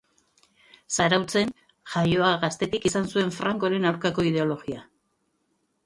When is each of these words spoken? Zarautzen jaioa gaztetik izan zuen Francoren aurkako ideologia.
Zarautzen 0.95 1.51
jaioa 1.97 2.31
gaztetik 2.47 2.89
izan 2.91 3.07
zuen 3.13 3.33
Francoren 3.39 3.89
aurkako 3.91 4.29
ideologia. 4.33 4.85